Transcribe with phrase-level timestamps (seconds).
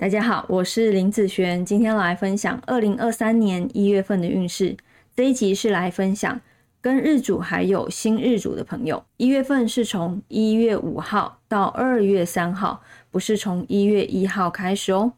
[0.00, 4.74] 大家好，我是林子璇，今天来分享二零二三年一月份的运势。
[5.14, 6.40] 这一集是来分享
[6.80, 15.12] 跟日主还有新日主的朋友，一月份是从一月五号到二月三号，不是从一月一号开始哦。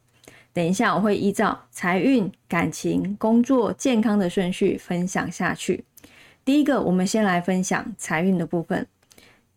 [0.52, 5.84] 等一下我会依照财运、感情、工作、健康的顺序分享下去。
[6.44, 8.84] 第一个，我们先来分享财运的部分。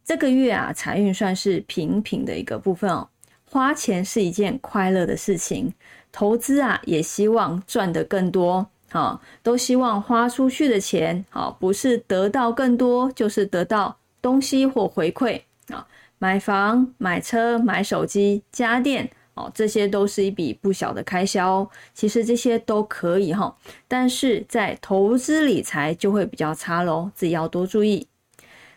[0.03, 3.09] 这个月啊，财运算是平平的一个部分哦。
[3.55, 5.73] 花钱是一件快乐的事情，
[6.11, 15.87] 投资啊也希望赚得更多，好，都希望花出去的钱，好，不是得到更多，就是得到东西或回馈啊。
[16.17, 21.65] 买房、买车、买手机、家电，哦，这些都是一笔不小的开销。
[21.93, 23.55] 其实这些都可以哈，
[23.87, 28.05] 但是在投资理财就会比较差喽，自己要多注意。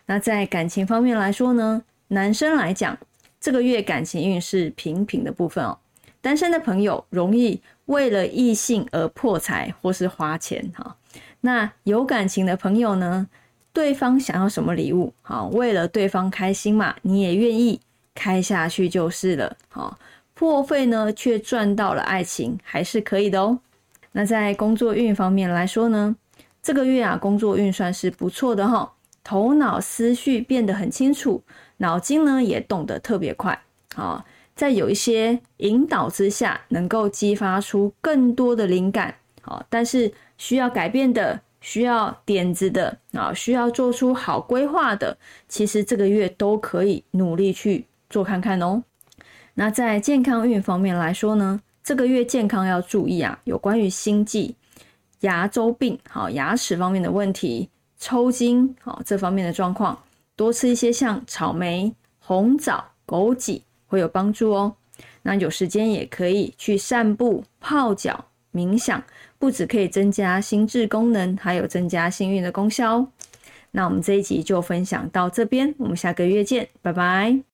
[0.05, 2.97] 那在感情方面来说呢，男生来讲。
[3.39, 5.77] 这个月感情运是平平的部分哦，
[6.21, 10.95] 单身的朋友容易为了异性而破财或是花钱哈。
[11.41, 13.27] 那有感情的朋友呢，
[13.71, 17.79] 对方想要什么礼物，好，为了对方开心嘛，你也愿意
[18.13, 19.55] 开下去就是了。
[19.69, 19.97] 好，
[20.33, 23.57] 破费呢却赚到了爱情，还是可以的哦。
[24.11, 26.13] 那在工作运方面来说呢，
[26.61, 28.91] 这个月啊工作运算是不错的哈，
[29.23, 31.43] 头脑思绪变得很清楚。
[31.77, 33.61] 脑筋呢也动得特别快，
[33.95, 45.17] 啊，在有一些引导之下，能够激发出更多的灵感，好，但是需要改变的、需要点子的啊，需要做出好规划的，
[45.47, 48.83] 其实这个月都可以努力去做看看哦。
[49.53, 54.55] 那在健康运方面来说呢，这个月健康要注意啊，有关于心悸、
[55.21, 59.97] 牙周病、好牙齿方面的问题、抽筋好这方面的状况。
[60.35, 64.73] 多吃一些像草莓、红枣、枸杞会有帮助哦。
[65.21, 69.03] 那有时间也可以去散步、泡脚、冥想，
[69.37, 73.07] 不止可以增加心智功能，还有增加幸运的功效哦。
[73.71, 77.39] 那我们这一集就分享到这边，我们下个月见，拜拜。